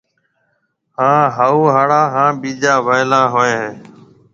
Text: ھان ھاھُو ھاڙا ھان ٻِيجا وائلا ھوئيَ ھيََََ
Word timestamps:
ھان 0.97 1.21
ھاھُو 1.35 1.61
ھاڙا 1.73 2.01
ھان 2.13 2.29
ٻِيجا 2.41 2.73
وائلا 2.85 3.21
ھوئيَ 3.33 3.53
ھيََََ 3.59 3.69